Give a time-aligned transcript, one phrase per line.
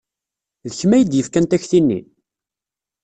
[0.69, 1.99] D kemm ay d-yefkan takti-nni?